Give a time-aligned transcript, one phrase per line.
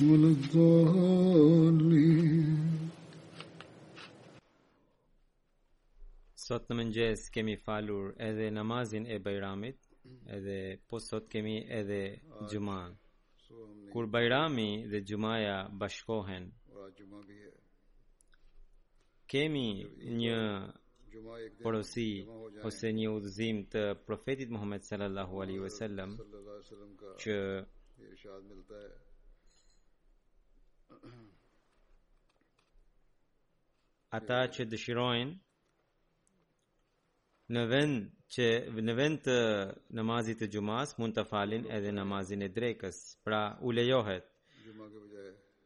[0.00, 1.98] mololli
[6.44, 9.80] Sot në menjes kemi falur edhe namazin e Bajramit
[10.36, 10.56] edhe
[10.88, 11.98] po sot kemi edhe
[12.52, 12.96] Xuman
[13.92, 16.46] Kur Bajrami dhe Xumaja bashkohen
[19.30, 19.68] kemi
[20.20, 20.40] një
[21.62, 22.08] porosi
[22.66, 26.16] ose një udhëzim të profetit Muhammed sallallahu alaihi wasallam
[27.24, 27.36] që
[28.10, 28.90] ارشاد ملتا ہے
[34.18, 37.94] ata që dëshirojnë në vend
[38.34, 38.46] që
[38.88, 39.36] në vend të
[40.00, 44.26] namazit të xumas mund të falin edhe namazin e drekës, pra u lejohet.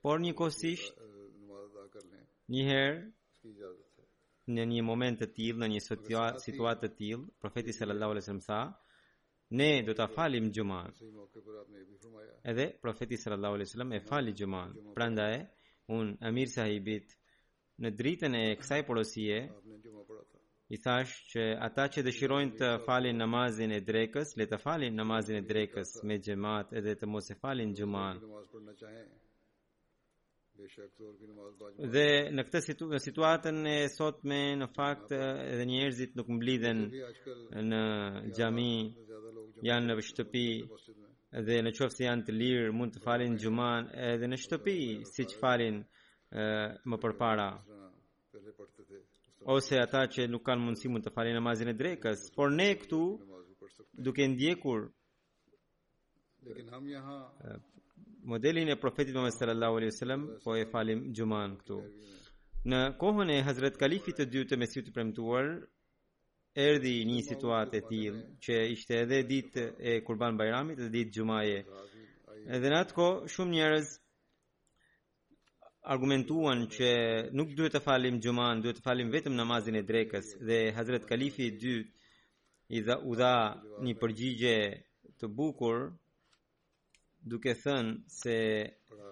[0.06, 0.92] Por një kosisht
[2.54, 2.96] një herë
[4.56, 8.60] në një moment të tillë, në një situatë të tillë, profeti sallallahu alajhi wasallam tha,
[9.56, 10.94] ne do ta falim xhumat
[12.52, 15.34] edhe profeti sallallahu alaihi wasallam e fali xhumat prandaj
[15.96, 17.06] un amir sahibit
[17.84, 19.38] në dritën e kësaj porosie
[20.74, 25.38] i thash që ata që dëshirojnë të falin namazin e drekës le të falin namazin
[25.42, 28.28] e drekës me xhamat edhe të mos e falin xhumat
[31.94, 32.04] Dhe
[32.34, 36.82] në këtë situatën e sot me në fakt edhe njerëzit nuk mblidhen
[37.70, 37.80] në
[38.38, 38.66] gjami,
[39.68, 40.44] janë në shtëpi,
[41.48, 44.76] dhe në qofë se janë të lirë mund të falin gjuman edhe në shtëpi,
[45.12, 45.82] si që falin
[46.92, 47.48] më përpara.
[49.56, 53.02] Ose ata që nuk kanë mundësi mund të falin namazin e drekës, por ne këtu
[54.06, 54.86] duke ndjekur,
[58.24, 61.78] modelin e profetit Muhammed sallallahu alaihi wasallam po e falim xuman këtu
[62.72, 65.48] në kohën e Hazrat Kalifit të dytë të Mesihut të premtuar
[66.66, 71.58] erdhi një situatë e tillë që ishte edhe ditë e Kurban Bayramit dhe ditë xumaje
[72.56, 73.90] edhe në atë kohë shumë njerëz
[75.96, 76.90] argumentuan që
[77.40, 81.50] nuk duhet të falim xuman duhet të falim vetëm namazin e drekës dhe Hazrat Kalifi
[81.50, 82.16] i dytë
[82.76, 83.34] i dha dha
[83.88, 84.56] një përgjigje
[85.20, 85.88] të bukur
[87.26, 88.34] duke thënë se
[88.90, 89.10] pra,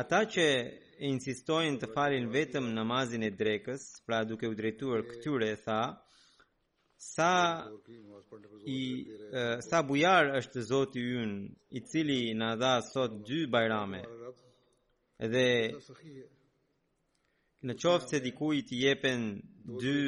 [0.00, 0.44] ata që
[1.10, 5.80] insistojnë të falin vetëm namazin e drekës, pra duke u drejtuar këtyre tha,
[7.04, 7.32] sa
[8.74, 11.40] i uh, sa bujar është Zoti ynë,
[11.78, 14.00] i cili na dha sot dy bajrame.
[15.26, 15.46] Edhe
[17.66, 19.26] në qoftë se dikujt i jepen
[19.82, 19.98] dy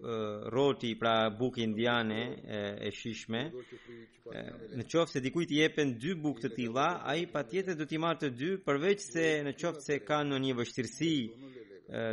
[0.00, 6.42] roti pra buk indiane e, e shishme në qoftë se dikujt i jepen dy buk
[6.42, 10.18] të tilla ai patjetër do t'i marrë të dy përveç se në qoftë se ka
[10.28, 11.14] në një vështirësi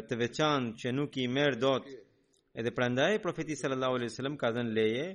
[0.08, 1.90] të veçantë që nuk i merr dot
[2.62, 5.08] edhe prandaj profeti sallallahu alaihi wasallam ka dhënë leje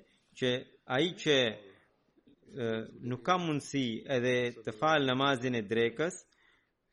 [0.42, 0.52] që
[0.98, 1.38] ai që
[3.08, 3.86] nuk ka mundësi
[4.18, 6.20] edhe të falë namazin e drekës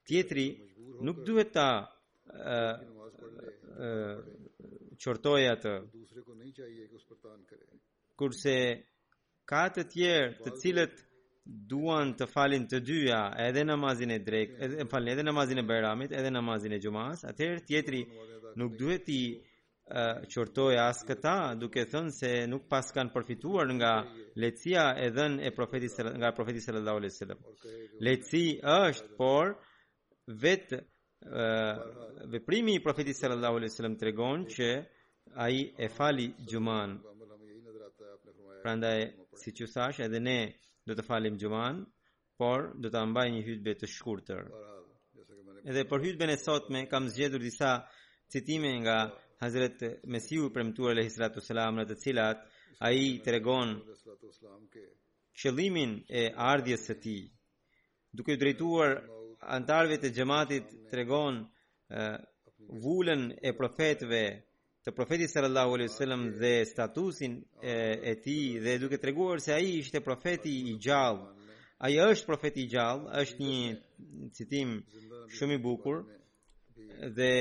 [0.07, 0.47] tjetri
[1.03, 1.69] nuk duhet ta
[4.99, 5.73] qortoj atë.
[8.17, 8.55] Kurse
[9.51, 11.01] ka të tjerë të cilët
[11.69, 16.15] duan të falin të dyja, edhe namazin e drek, edhe falin edhe namazin e bayramit,
[16.19, 18.01] edhe namazin e xumas, atëherë tjetri
[18.57, 19.19] nuk duhet ti
[20.33, 23.91] qortoj as këta duke thënë se nuk pas kanë përfituar nga
[24.41, 25.93] lehtësia e dhënë e profetit
[26.23, 27.39] nga profeti sallallahu alaihi wasallam.
[28.07, 28.47] Lehtësi
[28.79, 29.53] është, por
[30.43, 30.81] vetë
[32.27, 34.67] veprimi i profetit sallallahu alaihi wasallam tregon që
[35.33, 36.91] ai e fali juman
[38.65, 38.99] Prandaj
[39.41, 40.39] si ju thash edhe ne
[40.87, 41.75] do të falim juman
[42.39, 44.41] por do ta mbaj një hutbe të shkurtër.
[45.69, 47.71] Edhe për hutben e sotme kam zgjedhur disa
[48.33, 48.97] citime nga
[49.41, 49.77] Hazret
[50.11, 52.39] Mesiu premtuar alaihi salatu wasalam në të cilat
[52.89, 53.69] ai tregon
[55.41, 57.21] qëllimin e ardhjes së tij
[58.17, 58.91] duke drejtuar
[59.47, 61.35] antarëve të gjematit të regon
[62.85, 64.21] vullën e profetve
[64.85, 67.35] të profetit sërë Allah dhe statusin
[67.73, 67.77] e,
[68.11, 71.27] e ti dhe duke të reguar se aji ishte profeti i gjallë
[71.85, 73.75] aji është profeti i gjallë është një
[74.37, 74.75] citim
[75.37, 75.97] shumë i bukur
[77.17, 77.33] dhe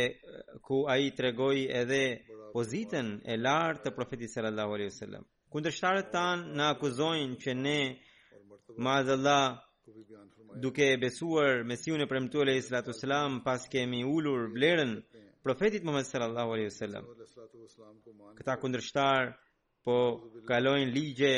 [0.67, 1.35] ku aji të
[1.81, 2.03] edhe
[2.55, 5.25] pozitën e lartë të profetit sallallahu Allah wasallam.
[5.77, 7.81] shtarët tanë në akuzojnë që ne
[8.85, 9.47] ma dhe Allah
[10.55, 15.03] duke e besuar Mesihun e premtuar Alayhi Salatu Wassalam pas kemi ulur vlerën
[15.43, 17.05] profetit Muhammed Sallallahu alaihi Wasallam.
[18.39, 19.35] Këta kundërshtar
[19.85, 19.95] po
[20.49, 21.35] kalojnë ligje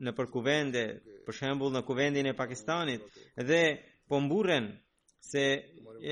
[0.00, 0.82] në për kuvende,
[1.26, 3.02] për shembull në kuvendin e Pakistanit
[3.36, 3.62] dhe
[4.08, 4.70] po mburren
[5.30, 5.44] se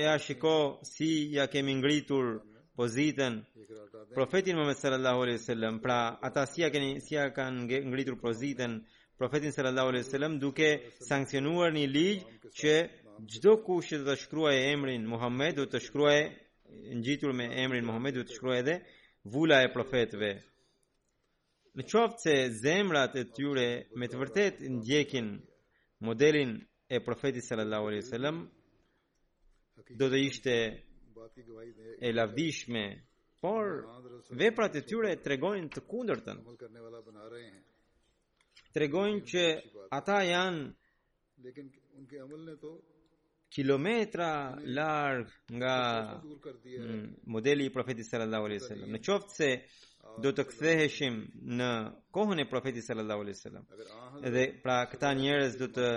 [0.01, 2.35] ja shiko si ja kemi ngritur
[2.77, 3.41] pozitën
[4.13, 8.81] profetit Muhammed sallallahu alaihi wasallam pra ata si ja keni si ja kanë ngritur pozitën
[9.19, 10.67] profetin sallallahu alaihi wasallam duke
[11.09, 12.21] sankcionuar një ligj
[12.59, 12.73] që
[13.31, 16.23] çdo kush që të shkruajë emrin Muhammed do të shkruajë
[16.99, 18.75] ngjitur me emrin Muhammed do të shkruajë edhe
[19.33, 20.31] vula e profetëve.
[21.75, 23.67] Në qoftë se zemrat e tyre
[23.99, 25.27] me të vërtet ndjekin
[26.05, 26.51] modelin
[26.87, 28.37] e profetit sallallahu alaihi wasallam
[29.99, 30.55] do të ishte
[31.99, 32.85] e lavdishme,
[33.43, 33.65] por
[34.43, 36.37] veprat e tyre tregojnë të kundërtën
[38.75, 39.43] tregojnë që
[39.99, 40.65] ata janë
[41.45, 41.69] lekin
[41.99, 42.73] unke amal ne to
[43.53, 44.29] kilometra
[44.77, 45.75] larg nga
[46.21, 49.49] mm, mm, modeli i profetit sallallahu alaihi wasallam ne çoft se
[50.23, 51.15] do të ktheheshim
[51.59, 51.69] në
[52.17, 53.65] kohën e profetit sallallahu alaihi wasallam
[54.29, 55.87] edhe pra këta njerëz do të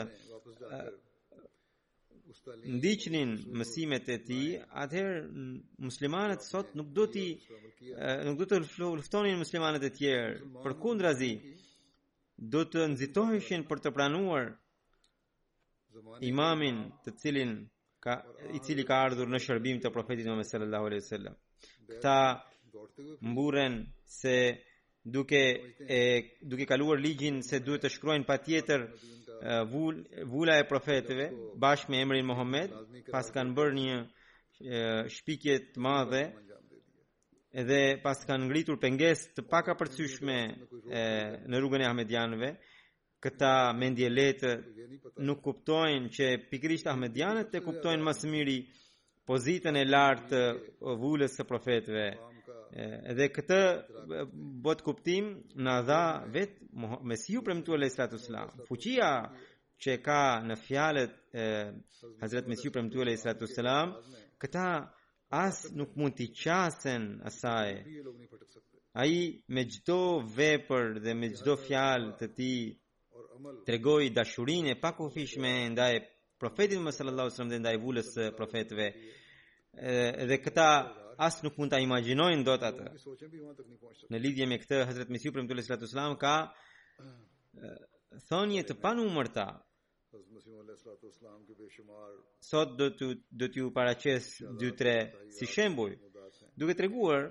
[2.79, 3.31] ndiqnin
[3.61, 4.47] mësimet e tij
[4.85, 5.19] atëherë
[5.89, 8.57] muslimanët pra, sot nuk do të eh, nuk do të
[8.99, 10.33] luftonin muslimanët e tjerë
[10.65, 11.33] përkundrazi
[12.43, 14.49] do të nxitoheshin për të pranuar
[16.31, 17.53] imamin të cilin
[18.03, 18.17] ka,
[18.57, 21.37] i cili ka ardhur në shërbim të profetit Muhammed sallallahu alaihi wasallam.
[21.91, 22.17] Këta
[23.31, 23.75] mburen
[24.21, 24.35] se
[25.05, 25.43] duke
[25.99, 26.01] e
[26.51, 28.87] duke kaluar ligjin se duhet të shkruajnë patjetër
[30.33, 31.29] vula e profetëve
[31.63, 32.75] bashkë me emrin Muhammed,
[33.13, 33.97] pas kanë bërë një
[35.17, 36.25] shpikje të madhe
[37.53, 40.37] edhe pas të kanë ngritur pënges të paka e,
[41.53, 42.49] në rrugën e Ahmedianëve,
[43.23, 44.53] këta mendje letë
[45.23, 48.57] nuk kuptojnë që pikrisht Ahmedianët të kuptojnë mësë miri
[49.29, 50.43] pozitën e lartë
[50.91, 52.07] o vullës të profetëve.
[53.13, 53.59] Edhe këta
[54.65, 55.27] bot kuptim
[55.61, 56.03] në adha
[56.35, 56.61] vetë
[57.07, 59.11] Mesiu për mëtu e la Fuqia
[59.83, 61.13] që ka në fjalet
[62.23, 63.17] Hazret Mesiu për mëtu e
[63.69, 63.77] la
[64.41, 64.67] këta
[65.35, 67.71] as nuk mund t'i qasen asaj.
[68.95, 69.99] A i me gjdo
[70.37, 72.53] vepër dhe me gjdo fjalë të ti
[73.67, 75.95] tregoj dashurin e pak nda ndaj
[76.43, 78.87] profetit më sallallahu sëllam dhe ndaj vullës së profetve.
[80.29, 80.69] Dhe këta
[81.17, 82.87] as nuk mund t'a imaginojnë do t'atë.
[84.13, 86.35] Në lidhje me këtë, Hazret Mithju për më tullës sallatu sëllam ka
[88.29, 89.49] thonje të panu mërta,
[92.41, 94.27] Sot do t'ju do t'ju paraqes
[94.61, 94.99] 2-3
[95.39, 95.95] si shembull,
[96.61, 97.23] duke treguar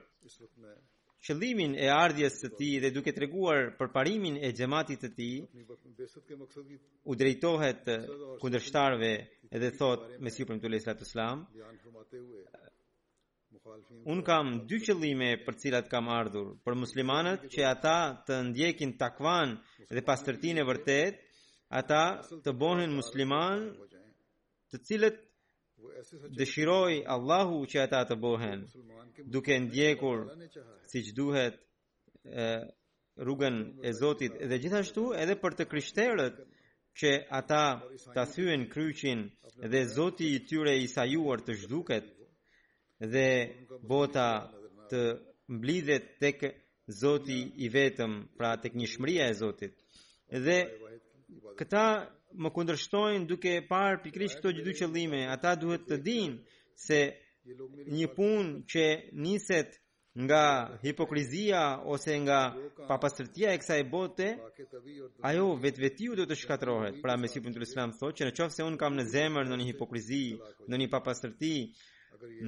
[1.27, 5.35] qëllimin e ardhjes së tij dhe duke treguar përparimin e xhamatit të tij,
[7.11, 7.85] u drejtohet
[8.41, 9.11] kundërshtarve
[9.63, 11.45] dhe thot me siprim të lejsa të islam,
[14.11, 17.95] unë kam dy qëllime për cilat kam ardhur, për muslimanët që ata
[18.29, 19.59] të ndjekin takvan
[19.93, 21.27] dhe pastërtinë e vërtet,
[21.79, 21.99] ata
[22.45, 23.59] të bohen musliman
[24.71, 25.19] të cilët
[26.39, 28.59] dëshiroj Allahu që ata të bohen
[29.35, 30.17] duke ndjekur
[30.91, 31.55] si që duhet
[33.23, 33.55] rrugën
[33.87, 36.35] e Zotit dhe gjithashtu edhe për të krishterët
[36.99, 37.63] që ata
[38.15, 39.19] të thyen kryqin
[39.75, 42.05] dhe Zoti i tyre i sajuar të zhduket
[43.13, 43.29] dhe
[43.93, 44.27] bota
[44.91, 45.01] të
[45.57, 46.39] mblidhet tek
[47.01, 49.73] Zoti i vetëm, pra tek njëshmëria e Zotit.
[50.45, 50.57] Dhe
[51.59, 51.83] këta
[52.43, 55.19] më kundërshtojnë duke parë pikrisht këto gjithë qëllime.
[55.35, 56.57] Ata duhet të dinë
[56.87, 56.99] se
[57.99, 58.85] një punë që
[59.25, 59.77] niset
[60.25, 60.43] nga
[60.83, 61.61] hipokrizia
[61.95, 62.39] ose nga
[62.89, 64.27] papastërtia e kësaj bote,
[65.29, 66.99] ajo vetvetiu do të shkatërohet.
[67.03, 70.23] Pra me sipër të Islam thotë që nëse un kam në zemër në një hipokrizi,
[70.69, 71.53] në një papastërti,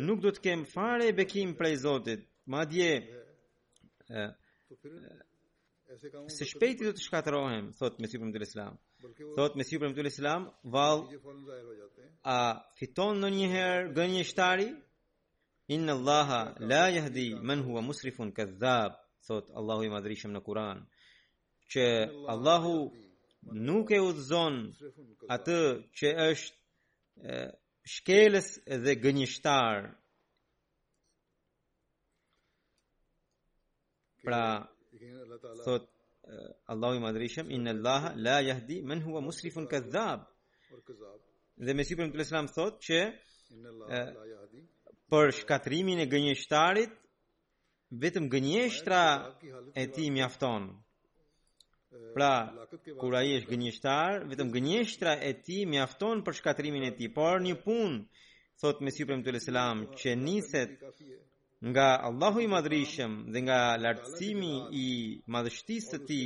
[0.07, 2.27] nuk do të kem fare bekim prej Zotit.
[2.51, 2.91] Madje
[6.33, 8.77] Se shpejti do të shkatërohem, thot Mesih ibn Abdul Islam.
[9.37, 11.03] Thot Mesih ibn Abdul Islam, val,
[12.35, 12.37] a
[12.79, 14.69] fiton ndonjëherë gënjeshtari?
[15.75, 18.97] Inna Allaha la yahdi man huwa musrifun kadhab,
[19.27, 20.81] thot Allahu i madhrishëm në Kur'an,
[21.71, 21.85] që
[22.33, 22.73] Allahu
[23.69, 24.59] nuk e udhëzon
[25.37, 25.59] atë
[26.01, 27.39] që është
[27.97, 28.53] shkeles
[28.87, 29.87] dhe gënjeshtar.
[34.23, 34.43] Pra,
[35.65, 35.83] Thot
[36.73, 40.21] Allahu i madrishem Inna Allah la jahdi men hua musrifun këdhab
[41.67, 42.99] Dhe Mesih për më të thot që
[45.13, 46.93] Për shkatrimin e gënjështarit
[48.03, 49.01] Vetëm gënjështra
[49.81, 50.63] e ti mjafton.
[52.15, 52.31] Pra
[53.01, 57.55] kura i është gënjështar Vetëm gënjështra e ti mjafton për shkatrimin e ti Por një
[57.67, 57.99] pun
[58.63, 59.69] Thot Mesiu për më të
[60.01, 60.73] Që niset
[61.69, 64.53] nga Allahu i madhrishëm dhe nga lartësimi
[64.85, 64.87] i
[65.35, 66.17] madhështisë të ti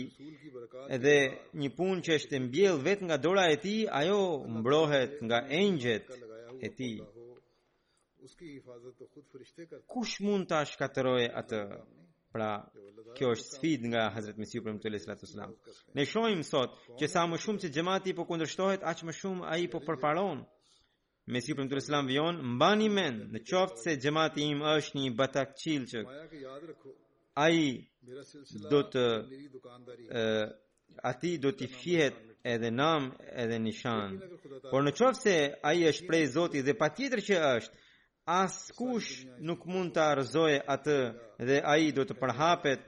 [0.97, 1.13] edhe
[1.61, 4.19] një punë që është mbjell vetë nga dora e ti ajo
[4.57, 6.05] mbrohet nga engjet
[6.67, 6.89] e ti
[9.93, 11.61] kush mund të ashkateroj atë
[12.33, 12.49] pra
[13.17, 17.37] kjo është sfid nga Hazret Mesiu për lësë Sallatu Ne shojmë sot që sa më
[17.45, 20.43] shumë që gjemati po kundrështohet aq më shumë a i po përparonë
[21.27, 25.09] Mesiu si përmëtur islam vion, mba një men, në qoftë se gjemati im është një
[25.19, 26.03] batak qilë që
[27.45, 29.03] aji do të
[31.11, 32.15] ati do t'i fjet
[32.53, 33.09] edhe nam
[33.43, 34.15] edhe nishan
[34.71, 35.35] por në qoftë se
[35.71, 37.75] aji është prej zoti dhe pa tjetër që është
[38.39, 39.11] as kush
[39.49, 40.97] nuk mund të arzoj atë
[41.49, 42.87] dhe aji do të përhapet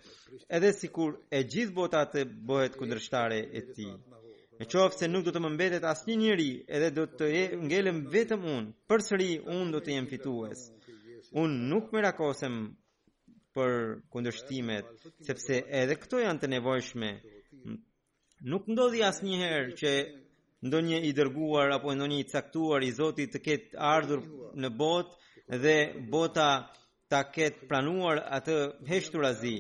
[0.58, 3.91] edhe sikur e gjithë botat të bëhet këndrështare e ti.
[4.60, 6.46] Në qofë se nuk do të më mbetet asnjë njëri,
[6.78, 7.28] edhe do të
[7.70, 8.72] ngelem vetëm unë.
[8.92, 10.63] Përsëri unë do të jem fitues.
[11.44, 12.58] Unë nuk më rakosem
[13.60, 13.75] për
[14.16, 14.89] kundërshtimet,
[15.30, 17.12] sepse edhe këto janë të nevojshme.
[18.54, 19.94] Nuk ndodhi asnjëherë që
[20.70, 24.28] ndonjë i dërguar apo ndonjë i caktuar i Zotit të ketë ardhur
[24.63, 25.78] në botë dhe
[26.18, 26.50] bota
[27.12, 28.60] ta ketë pranuar atë
[28.92, 29.58] heshturazi.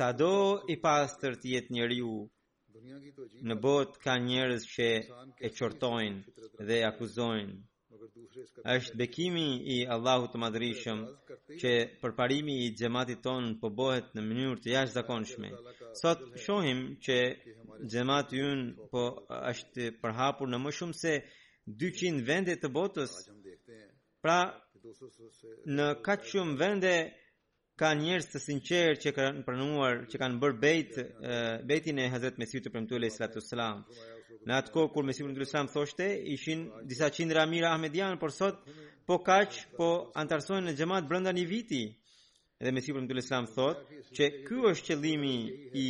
[0.00, 0.34] Sado
[0.76, 2.16] i pastër të jetë njeriu,
[3.50, 4.86] Në botë ka njerëz që
[5.46, 7.54] e qortojnë dhe e akuzojnë.
[8.72, 11.02] Është bekimi i Allahut të Madhrishëm
[11.62, 11.72] që
[12.02, 15.50] përparimi i xhamatit ton po bëhet në mënyrë të jashtëzakonshme.
[16.02, 17.18] Sot shohim që
[17.92, 19.04] xhamati ynë po
[19.52, 21.14] është përhapur në më shumë se
[21.84, 23.18] 200 vende të botës.
[24.24, 24.40] Pra,
[25.76, 26.96] në kaq shumë vende
[27.80, 30.98] ka njerëz të sinqertë që kanë pranuar, që kanë bërë bejt
[31.70, 34.18] bejtin e Hazrat Mesihut të mbytyllë sallallahu alaihi wasallam.
[34.50, 38.58] Në atë kohë kur Mesihut sallallahu alaihi thoshte, ishin disa qindra mirë ahmedian, por sot
[39.08, 39.88] po kaq po
[40.22, 41.82] antarsohen në xhamat brenda një viti.
[42.62, 45.34] Dhe Mesihut sallallahu alaihi wasallam thotë që ky është qëllimi
[45.84, 45.86] i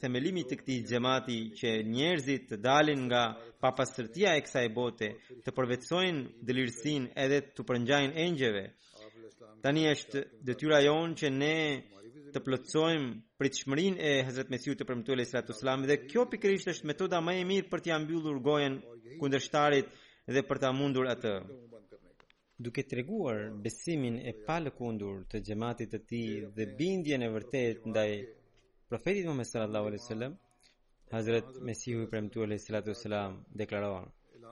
[0.00, 3.22] themelimit të këtij xhamati që njerëzit të dalin nga
[3.62, 5.08] papastërtia e kësaj bote,
[5.44, 8.64] të përvetsojnë dëlirsinë edhe të përngjajnë engjëve.
[9.62, 11.50] Tani është detyra jonë që ne
[12.34, 16.88] të plotësojmë pritshmërinë e Hazrat Mesihut të premtuar Sallallahu Alaihi Wasallam dhe kjo pikërisht është
[16.90, 18.78] metoda më e mirë për të mbyllur gojen
[19.20, 19.92] kundërshtarit
[20.36, 21.34] dhe për ta mundur atë.
[22.64, 28.08] Duke treguar besimin e palëkundur të xhamatit të tij dhe bindjen e vërtet ndaj
[28.90, 30.36] Profetit Muhammed Sallallahu Alaihi Wasallam,
[31.14, 34.04] Hazrat Mesihu i premtuar Sallallahu Alaihi Wasallam deklaroi: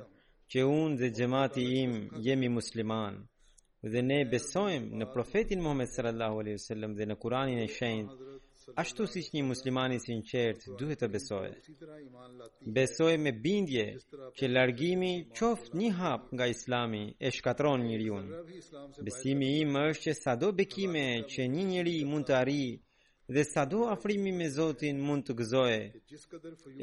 [0.51, 1.93] që unë dhe xhamati im
[2.27, 3.19] jemi musliman
[3.93, 8.35] dhe ne besojmë në profetin Muhammed sallallahu alaihi wasallam dhe në Kur'anin e shenjtë
[8.83, 11.53] ashtu si çdo musliman i sinqert duhet të besojë
[12.79, 13.85] besoj me bindje
[14.39, 18.17] që largimi qoftë një hap nga Islami e shkatron njeriu
[19.05, 22.75] besimi im është që sado bekime që një njeri mund të arrijë
[23.29, 25.79] dhe sa do afrimi me Zotin mund të gëzoje,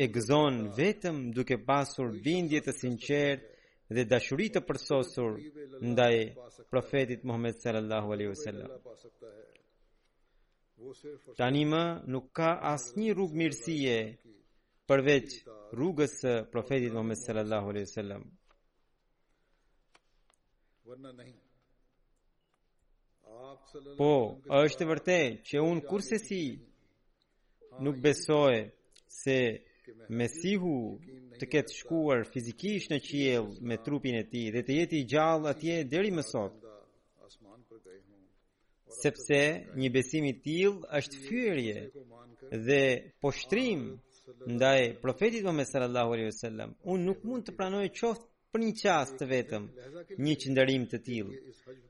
[0.02, 3.46] e gëzon vetëm duke pasur bindje të sinqert
[3.94, 5.38] dhe dashurit të përsosur
[5.92, 6.16] ndaj
[6.72, 8.70] profetit Muhammed sallallahu alaihi wa sallam.
[11.38, 11.82] Tani më
[12.12, 13.96] nuk ka asnjë rrugë mirësie
[14.90, 15.28] përveç
[15.78, 18.22] rrugës së profetit Muhammed sallallahu alaihi wa sallam.
[20.84, 21.10] Vërna
[23.98, 24.12] Po,
[24.64, 25.16] është vërte
[25.48, 26.42] që unë kurse si
[27.84, 28.54] nuk besoj
[29.20, 29.36] se
[30.20, 30.74] Mesihu
[31.40, 35.50] të ketë shkuar fizikisht në qiell me trupin e tij dhe të jetë i gjallë
[35.52, 36.54] atje deri më sot.
[39.02, 39.40] Sepse
[39.80, 41.78] një besim i tillë është fyerje
[42.68, 42.82] dhe
[43.24, 43.82] poshtrim
[44.56, 46.70] ndaj profetit më sallallahu alaihi wasallam.
[46.92, 49.64] Unë nuk mund të pranoj qoftë për një qast të vetëm,
[50.26, 51.38] një qëndërim të tilë.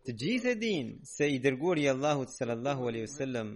[0.08, 3.50] Të gjithë e dinë se i dërguar i Allahut sallallahu alaihi wasallam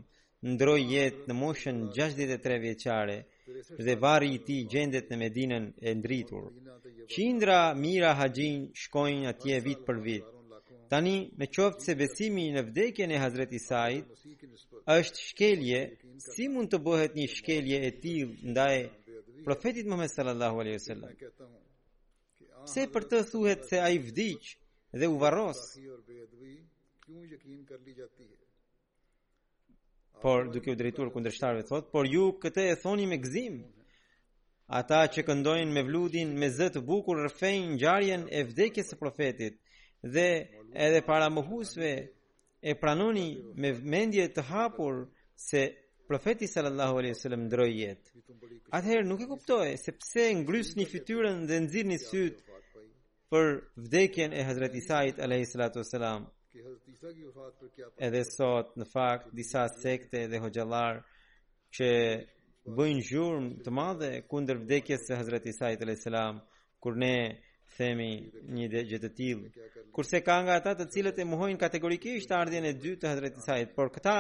[0.52, 3.16] ndroi jetë në moshën 63 vjeçare
[3.86, 6.44] dhe vari i tij gjendet në Medinën e ndritur.
[7.14, 10.26] Qindra mira haxhin shkojnë atje vit për vit.
[10.92, 14.04] Tani me qoftë se besimi në vdekjen e Hazrat Isait
[14.98, 15.80] është shkelje,
[16.34, 18.76] si mund të bëhet një shkelje e tillë ndaj
[19.48, 21.10] profetit Muhammed sallallahu alaihi wasallam?
[22.72, 24.48] Se për të thuhet se ai vdiq
[25.00, 25.60] dhe u varros.
[30.25, 33.56] Por duke u drejtuar kundërshtarëve thot, por ju këtë e thoni me gëzim.
[34.80, 38.98] Ata që këndojnë me vludin, me zë të bukur, rëfejnë në gjarjen e vdekjes së
[39.02, 39.56] profetit
[40.14, 40.28] dhe
[40.87, 41.92] edhe para mëhusve
[42.70, 43.28] e pranoni
[43.62, 45.00] me mendje të hapur
[45.48, 45.64] se
[46.08, 48.12] Profeti sallallahu alaihi wasallam ndroi jetë.
[48.78, 52.38] Atëherë nuk e kuptoi se pse ngrysni fytyrën dhe nxirrni syt
[53.34, 53.50] për
[53.86, 56.24] vdekjen e Hazrat Isait alayhi salatu wasalam.
[58.08, 61.02] Edhe sot në fakt disa sekte dhe hojallar
[61.76, 61.90] që
[62.78, 66.40] bëjnë zhurm të madhe kundër vdekjes së Hazrat Isait alayhi salam
[66.80, 67.14] kur ne
[67.76, 68.08] themi
[68.56, 69.66] një gjë të tillë.
[69.92, 73.76] Kurse ka nga ata të cilët e mohojnë kategorikisht ardhjën e dytë të Hazrat Isait,
[73.76, 74.16] por këta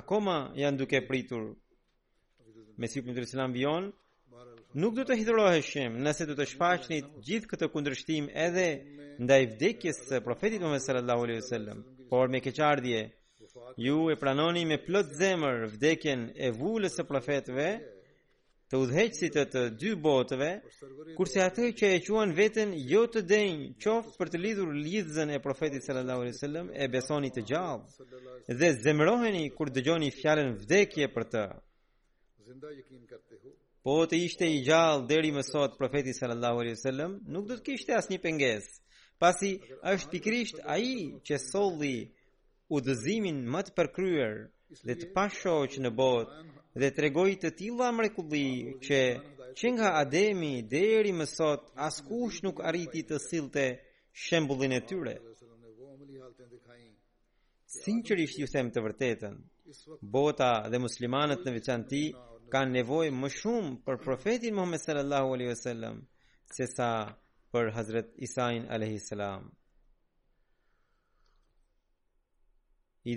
[0.00, 1.42] akoma janë duke pritur
[2.80, 3.88] me si për selam vion
[4.84, 8.66] nuk do të hidroheshim nëse do të shfaqnit gjithë këtë kundrështim edhe
[9.26, 11.82] ndaj vdekjes së profetit Muhammed sallallahu alaihi wasallam
[12.14, 13.00] por me keqardje
[13.86, 17.68] ju e pranoni me plot zemër vdekjen e vulës së profetëve
[18.70, 20.48] të udhëheqësit të, të dy botëve,
[21.18, 25.40] kurse atë që e quan veten jo të denjë qoftë për të lidhur lidhën e
[25.46, 28.06] profetit sallallahu alaihi wasallam e besoni të gjallë
[28.60, 31.44] dhe zemëroheni kur dëgjoni fjalën vdekje për të.
[33.84, 37.66] Po të ishte i gjallë deri më sot profeti sallallahu alaihi wasallam nuk do të
[37.72, 38.72] kishte asnjë pengesë.
[39.22, 39.50] Pasi
[39.90, 40.88] është pikrisht ai
[41.26, 41.96] që solli
[42.76, 44.34] udhëzimin më të përkryer
[44.86, 48.44] dhe të pashoqë në botë dhe tregoi të tilla mrekulli
[48.86, 49.00] që
[49.60, 53.64] që nga Ademi deri më sot askush nuk arriti të sillte
[54.26, 55.14] shembullin e tyre.
[57.80, 59.34] Sinqerisht ju them të vërtetën,
[60.14, 62.02] bota dhe muslimanët në veçanti
[62.54, 65.96] kanë nevojë më shumë për profetin Muhammed sallallahu alaihi wasallam
[66.76, 66.90] sa
[67.52, 69.50] për Hazrat Isa alaihi salam.
[73.04, 73.14] i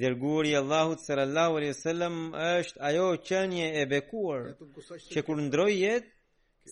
[0.55, 4.43] Allahut sallallahu alaihi wasallam është ajo çënie e bekuar
[5.13, 6.11] që kur ndroi jetë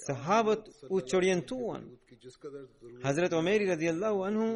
[0.06, 1.82] sahabët u çorientuan
[3.04, 4.48] Hazrat Omeri radhiyallahu anhu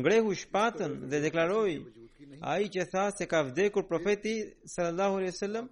[0.00, 1.74] ngrehu shpatën dhe deklaroi
[2.52, 4.36] ai që tha se ka vdekur profeti
[4.74, 5.66] sallallahu alaihi wasallam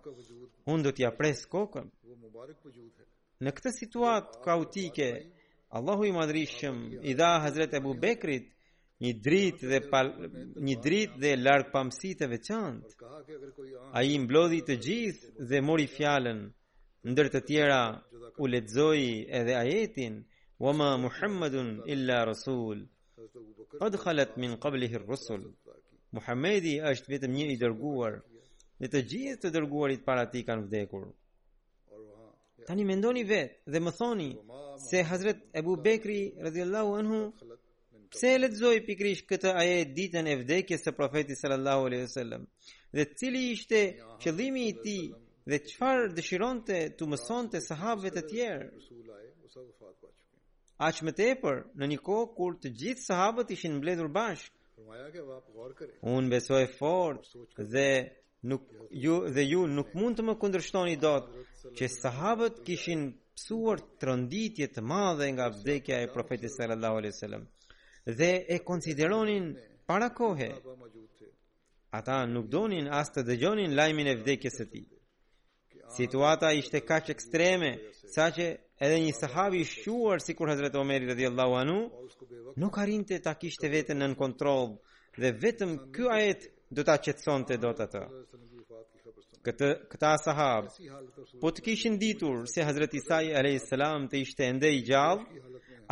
[0.73, 1.87] un do pres kokën
[3.45, 5.09] në këtë situatë kaotike
[5.77, 6.75] Allahu i madrishëm
[7.11, 8.56] i dha Hazrat Abu Bekrit
[9.05, 10.09] një dritë dhe pal,
[10.67, 12.95] një dritë dhe larg pamësi të veçantë.
[14.01, 16.39] Ai mblodhi të gjithë dhe mori fjalën.
[17.11, 17.81] Ndër të tjera
[18.43, 19.05] u lexoi
[19.39, 20.15] edhe ajetin:
[20.65, 22.79] "Wa ma Muhammadun illa rasul."
[23.81, 25.43] Qad khalat min qablihi ar-rusul.
[26.17, 28.13] Muhamedi është vetëm një i dërguar
[28.81, 31.05] dhe të gjithë të dërguarit para tij kanë vdekur.
[32.69, 34.31] Tani mendoni vetë dhe më thoni
[34.89, 37.19] se Hazret Ebu Bekri radhiyallahu anhu
[38.13, 42.43] Pse e lexoi pikrisht këtë ajet ditën e vdekjes së profetit sallallahu alaihi wasallam?
[42.97, 43.81] Dhe cili ishte
[44.23, 45.03] qëllimi i tij
[45.51, 48.69] dhe çfarë dëshironte të mësonte sahabëve të tjerë?
[50.89, 54.55] Aq më tepër, në një kohë kur të gjithë sahabët ishin mbledhur bashkë,
[56.15, 57.25] Unë besoj fort
[57.75, 57.87] dhe
[58.51, 58.67] nuk
[59.05, 61.31] ju dhe ju nuk mund të më kundërshtoni dot
[61.79, 63.07] që sahabët kishin
[63.39, 67.45] psuar tronditje të madhe nga vdekja e profetit sallallahu alaihi wasallam
[68.13, 70.53] dhe e konsideronin para kohe.
[71.93, 74.87] Ata nuk donin as të dëgjonin lajmin e vdekjes së tij.
[75.97, 77.71] Situata ishte kaq ekstreme
[78.15, 78.47] sa që
[78.85, 81.79] edhe një sahab i shquar sikur Hazrat Omer radhiyallahu anhu
[82.63, 84.77] nuk arrinte ta kishte veten nën kontroll
[85.21, 86.43] dhe vetëm ky ajet
[86.75, 88.03] do ta qetësonte dot atë.
[89.47, 90.65] Këtë këta sahab
[91.41, 95.25] po të kishin ditur se Hazrat Isa alayhis salam të ishte ende i gjallë,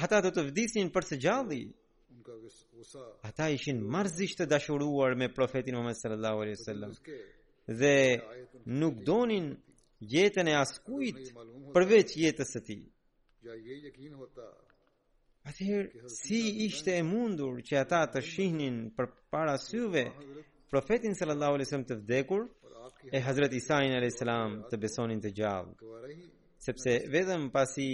[0.05, 1.62] ata do të vdesin për së gjalli.
[3.29, 7.18] Ata ishin marzisht të dashuruar me profetin Muhammed sallallahu alaihi wasallam po,
[7.81, 7.94] dhe
[8.81, 9.47] nuk donin
[10.14, 11.18] jetën e askujt
[11.77, 12.83] përveç jetës së tij.
[15.51, 20.03] Atëherë si ishte e mundur që ata të shihnin për para syve
[20.73, 22.42] profetin sallallahu alaihi wasallam të vdekur
[23.16, 26.18] e Hazrat Isa alaihi salam të besonin të gjallë
[26.66, 27.90] sepse vetëm pasi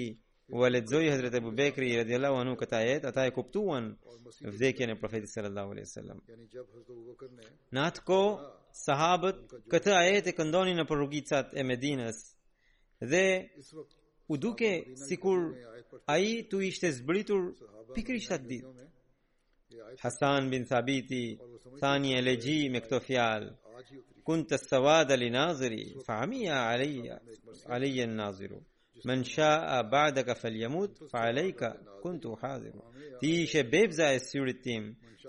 [0.53, 3.85] u lexoi Hazrat Abu Bekri radhiyallahu anhu këtë ajet, ata e kuptuan
[4.55, 6.19] vdekjen e profetit sallallahu alaihi wasallam.
[7.79, 8.21] Natko
[8.85, 9.39] sahabët
[9.73, 12.19] këtë ajet e këndoni në rrugicat e Medinës
[13.13, 13.25] dhe
[14.33, 14.71] u duke
[15.07, 15.39] sikur
[16.17, 17.43] ai tu ishte zbritur
[17.95, 18.73] pikrisht atë ditë.
[20.03, 21.25] Hasan bin Thabiti
[21.83, 23.51] thani e legji me këto fjalë
[24.27, 27.17] kun të stavada li naziri fa amia alija
[27.75, 28.59] alija naziru
[29.05, 32.73] Men shaa ba'da ka faljamut, fa alejka, kuntu të
[33.21, 34.87] Ti ishe bebza e syrit tim,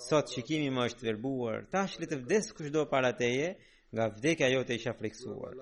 [0.08, 3.56] sot shikimi më është verbuar, ta shle të vdes kushdo para teje,
[3.94, 5.54] nga vdekja jote isha friksuar.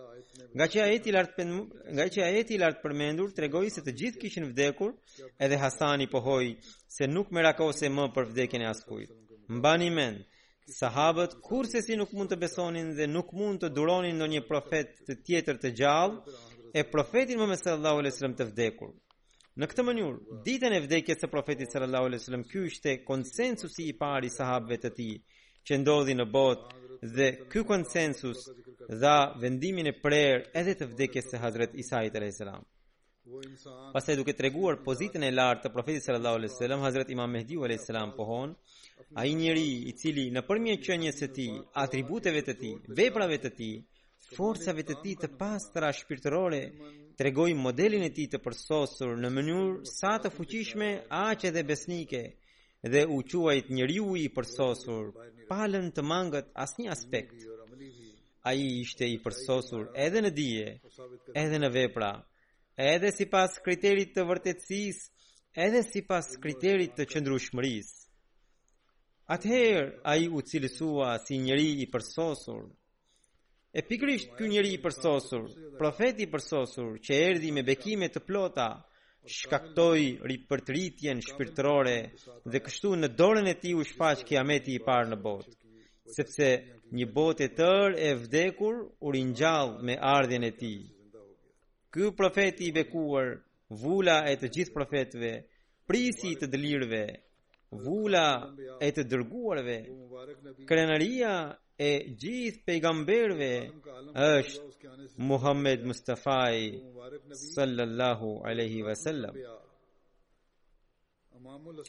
[0.56, 1.50] Nga që ajeti lartë, pen,
[1.96, 4.94] nga që ajeti lart përmendur, tregoi se të gjithë kishin vdekur,
[5.46, 6.46] edhe Hasani pohoj
[6.98, 9.10] se nuk me rakose më për vdekjen e askujt.
[9.58, 10.22] Mbani men,
[10.80, 14.44] sahabët kur se si nuk mund të besonin dhe nuk mund të duronin në një
[14.52, 16.38] profet të tjetër të gjallë,
[16.74, 18.20] e profetit më mësë Allahu a.s.
[18.40, 18.92] të vdekur.
[19.60, 23.96] Në këtë mënyur, ditën e vdekjes së profetit sër Allahu wasallam, ky ishte konsensusi i
[24.02, 25.10] pari sahabve të ti
[25.68, 28.46] që ndodhi në botë dhe kjo konsensus
[29.02, 32.48] dha vendimin e prerë edhe të vdekjes së Hazret Isai të r.s.
[33.94, 37.58] Pasaj duke të reguar pozitën e lartë të profetit sër Allahu wasallam, Hazret Imam Mehdi
[37.60, 37.90] u a.s.
[38.16, 38.56] pohon,
[39.16, 41.50] a i i cili në përmje qënjës të ti,
[41.84, 43.74] atributeve të ti, veprave të ti,
[44.36, 46.60] forcave të ti të pastra shpirtërore,
[47.18, 50.90] të modelin e ti të përsosur në mënyrë sa të fuqishme,
[51.20, 52.22] aqe dhe besnike,
[52.94, 55.06] dhe u quajt njëri u i përsosur,
[55.50, 57.40] palën të mangët asnjë aspekt.
[58.50, 60.68] Ai ishte i përsosur edhe në dije,
[61.36, 62.12] edhe në vepra,
[62.78, 65.08] edhe si pas kriterit të vërtetsis,
[65.58, 67.38] edhe si pas kriterit të qëndru
[69.30, 72.64] Ather, Atëherë, u cilësua si njëri i përsosur,
[73.72, 75.44] E pikrisht ky njeri i përsosur,
[75.80, 78.64] profeti i përsosur që erdhi me bekime të plota,
[79.38, 81.94] shkaktoi ripërtritjen shpirtërore
[82.52, 85.54] dhe kështu në dorën e tij u shfaq kiameti i parë në botë,
[86.16, 86.50] sepse
[86.98, 90.80] një botë e tërë e vdekur u ringjall me ardhjën e tij.
[91.94, 93.36] Ky profet i bekuar,
[93.84, 95.34] vula e të gjithë profetëve,
[95.90, 97.06] prisi i të dëlirëve,
[97.86, 98.28] vula
[98.88, 99.78] e të dërguarve,
[100.70, 101.36] krenaria
[101.80, 103.48] e gjithë pejgamberve
[104.26, 104.92] është
[105.30, 106.40] Muhammed Mustafa
[107.42, 109.36] sallallahu alaihi wasallam.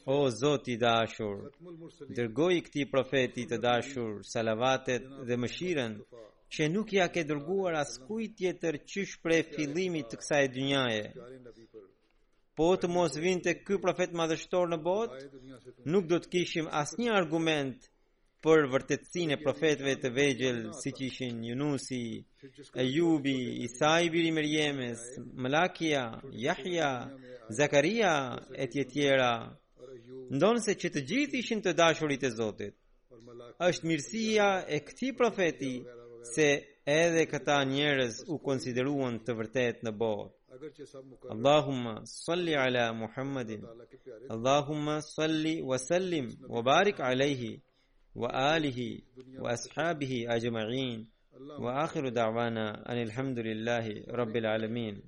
[0.06, 1.40] O Zot i dashur,
[2.18, 5.92] dërgoj këtij profeti të dashur salavatet dhe mëshirën
[6.54, 11.04] që nuk ja ke dërguar as kujt tjetër qysh prej fillimit të kësaj dynjaje.
[12.56, 15.20] Po të mos vinte ky profet madhështor në botë,
[15.92, 17.78] nuk do të kishim asnjë argument
[18.44, 21.98] për vërtetësinë e profetëve të vegjël, siç ishin Yunusi,
[22.84, 23.34] Ayubi,
[23.66, 24.30] Isa i biri
[25.46, 26.04] Malakia,
[26.44, 26.90] Yahya,
[27.58, 28.14] Zakaria
[28.56, 29.30] e të tjera.
[30.38, 32.76] Ndonëse që të gjithë ishin të dashurit e Zotit.
[33.68, 35.72] Është mirësia e këtij profeti
[36.34, 36.48] se
[36.96, 40.36] edhe këta njerëz u konsideruan të vërtet në botë.
[41.36, 43.62] Allahumma salli ala Muhammadin.
[44.38, 47.54] Allahumma salli wa sallim wa barik alayhi
[48.14, 49.04] wa alihi
[49.38, 51.06] wa ashabihi ajma'in
[51.58, 55.00] wa akhiru da'wana an alhamdulillahi alamin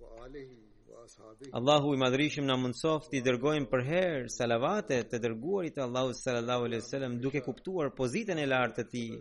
[0.00, 0.58] wa alihi
[0.90, 6.10] wa ashabihi Allahu i madrishim na munsof ti dërgojmë për her salavate dërguarit e Allahu
[6.12, 9.12] sallallahu alaihi wasallam duke kuptuar pozitën e lartë të tij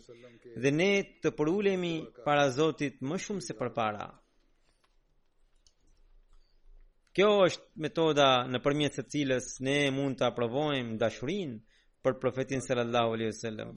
[0.61, 1.93] dhe ne të përulemi
[2.25, 4.09] para Zotit më shumë se përpara
[7.13, 11.59] Kjo është metoda nëpërmjet të cilës ne mund të aprovojmë dashurinë
[12.03, 13.71] për profetin sallallahu alaihi wasallam.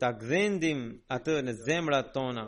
[0.00, 0.80] Ta gdhendim
[1.16, 2.46] atë në zemrat tona.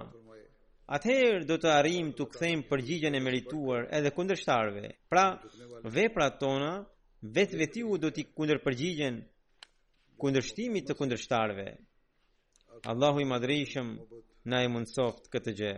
[0.97, 4.87] Atëherë do të arrijmë të kthejmë përgjigjen e merituar edhe kundërshtarëve.
[5.13, 5.25] Pra,
[5.97, 6.71] veprat tona
[7.37, 9.19] vetvetiu do të kundër përgjigjen
[10.23, 11.69] kundërshtimit të kundërshtarëve.
[12.93, 13.89] Allahu i madhrishëm
[14.49, 15.73] na e mundsoft këtë gjë.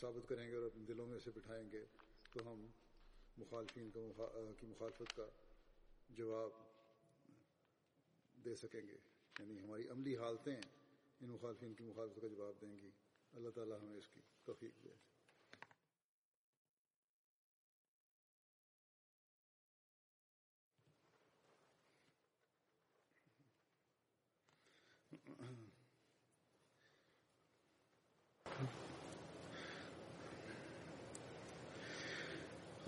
[0.00, 1.80] Sabit karenge aur apne dilon se bithayenge
[2.34, 2.66] to hum
[3.40, 3.90] mukhalifin
[4.60, 5.24] ki mukhalifat ka
[6.18, 6.50] jawab
[8.46, 8.96] دے سکیں گے
[9.38, 12.90] یعنی ہماری عملی حالتیں ان مخالفین کی مخالفت کا جواب دیں گی
[13.40, 14.94] اللہ تعالیٰ ہمیں اس کی توفیق دے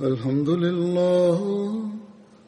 [0.06, 2.07] الحمد للہ